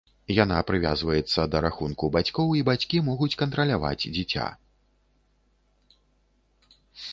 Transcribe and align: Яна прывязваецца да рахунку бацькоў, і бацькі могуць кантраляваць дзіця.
Яна 0.43 0.55
прывязваецца 0.69 1.39
да 1.55 1.61
рахунку 1.65 2.09
бацькоў, 2.15 2.47
і 2.61 2.65
бацькі 2.71 3.03
могуць 3.11 3.31
кантраляваць 3.43 4.09
дзіця. 4.09 4.49